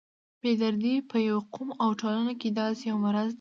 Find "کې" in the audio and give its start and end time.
2.39-2.49